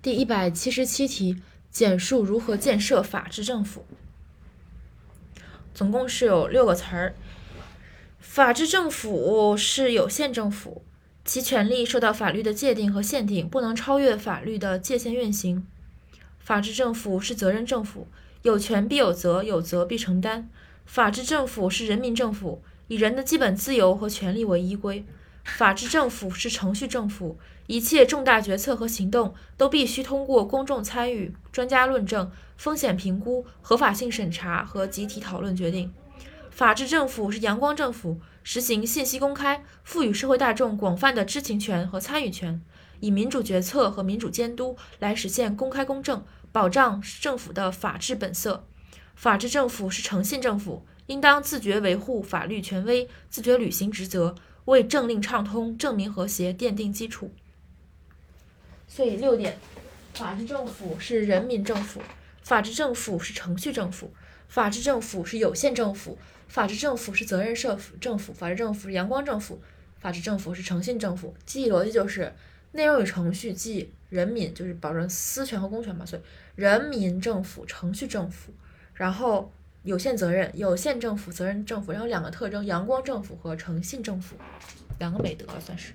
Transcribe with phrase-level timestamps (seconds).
[0.00, 3.84] 第一百七十七题，简述如何建设法治政府。
[5.74, 7.16] 总共是有六个词儿。
[8.20, 10.84] 法治政府是有限政府，
[11.24, 15.66] 其权利受到法律的界定和限定，不能超越法律的界限运行。
[16.38, 18.06] 法治政府是责任政府，
[18.42, 20.48] 有权必有责，有责必承担。
[20.86, 25.04] 法治政府是人民政府，以人的基本自由和权利为依归。
[25.56, 35.92] 法治政府是程序政府，一切重大决策和行动都必须通过公众参与、专家论证、风险评估、合法性审查和集体讨论决定。
[36.50, 42.60] 法治政府是阳光政府，实行信息公开，赋予社会大众广泛的知情权和参与权，
[43.00, 48.66] 以民主决策和民主监督来实现公开公正，保障政府的法治本色。
[49.18, 54.36] 法治政府是诚信政府，应当自觉维护法律权威，自觉履行职责。
[54.66, 57.32] 为政令畅通、政民和谐奠定基础。
[58.86, 59.58] 所以六点：
[60.14, 62.00] 法治政府是人民政府，
[62.42, 64.12] 法治政府是程序政府，
[64.46, 69.60] 法治政府是有限政府，法治政府是责任社府政府，法治政府是阳光政府，
[69.98, 71.34] 法治政府是诚信政府。
[71.44, 72.32] 记忆逻辑就是
[72.70, 76.22] 内容与程序，即人民就是保证私权和公权嘛，所以
[76.54, 78.52] 人民政府、程序政府，
[78.98, 79.50] 然后。
[79.84, 84.36] 有限责任、有限政府、责任政府，然后两个特征：阳光政府和诚信政府，
[84.98, 85.94] 两个美德算是。